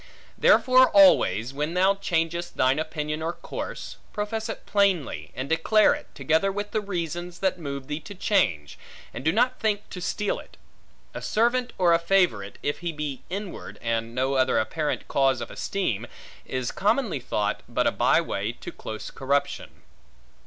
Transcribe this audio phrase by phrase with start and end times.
[0.35, 6.07] Therefore always, when thou changest thine opinion or course, profess it plainly, and declare it,
[6.15, 8.79] together with the reasons that move thee to change;
[9.13, 10.57] and do not think to steal it.
[11.13, 15.51] A servant or a favorite, if he be inward, and no other apparent cause of
[15.51, 16.07] esteem,
[16.47, 19.81] is commonly thought, but a by way to close corruption.